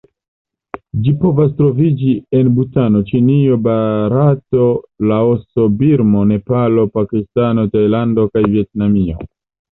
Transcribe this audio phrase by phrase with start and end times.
[1.07, 4.69] Ĝi povas troviĝi en Butano, Ĉinio, Barato,
[5.11, 9.19] Laoso, Birmo, Nepalo, Pakistano, Tajlando kaj Vjetnamio.